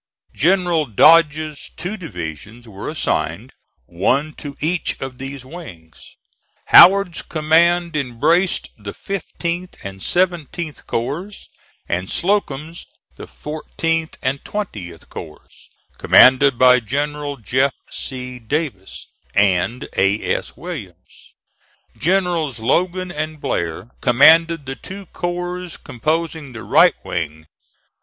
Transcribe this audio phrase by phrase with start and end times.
[0.33, 3.53] General Dodge's two divisions were assigned,
[3.85, 6.15] one to each of these wings.
[6.69, 11.47] Howard's command embraced the 15th and 17th corps,
[11.87, 15.69] and Slocum's the 14th and 20th corps,
[15.99, 17.75] commanded by Generals Jeff.
[17.91, 18.39] C.
[18.39, 19.05] Davis
[19.35, 20.33] and A.
[20.33, 20.57] S.
[20.57, 21.33] Williams.
[21.95, 27.45] Generals Logan and Blair commanded the two corps composing the right wing.